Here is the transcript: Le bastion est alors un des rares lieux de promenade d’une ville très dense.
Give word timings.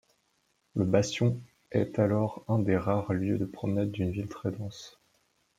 Le 0.73 0.83
bastion 0.83 1.39
est 1.69 1.99
alors 1.99 2.43
un 2.47 2.57
des 2.57 2.75
rares 2.75 3.13
lieux 3.13 3.37
de 3.37 3.45
promenade 3.45 3.91
d’une 3.91 4.09
ville 4.09 4.27
très 4.29 4.49
dense. 4.49 4.99